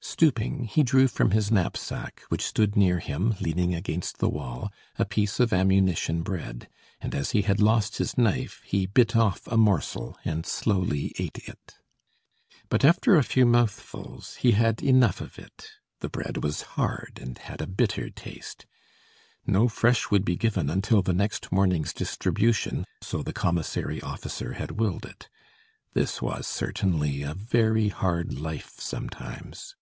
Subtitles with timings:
[0.00, 5.04] Stooping, he drew from his knapsack, which stood near him leaning against the wall, a
[5.04, 6.68] piece of ammunition bread,
[7.00, 11.46] and as he had lost his knife, he bit off a morsel and slowly ate
[11.48, 11.78] it.
[12.68, 15.66] But after a few mouthfuls, he had enough of it;
[15.98, 18.66] the bread was hard and had a bitter taste.
[19.48, 24.72] No fresh would be given until the next morning's distribution, so the commissary officer had
[24.80, 25.28] willed it.
[25.92, 29.74] This was certainly a very hard life sometimes.